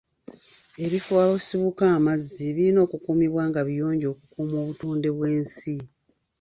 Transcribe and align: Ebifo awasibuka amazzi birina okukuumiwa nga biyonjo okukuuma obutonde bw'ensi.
Ebifo 0.85 1.13
awasibuka 1.25 1.83
amazzi 1.97 2.45
birina 2.55 2.79
okukuumiwa 2.85 3.43
nga 3.49 3.61
biyonjo 3.67 4.05
okukuuma 4.13 4.55
obutonde 4.63 5.09
bw'ensi. 5.15 5.75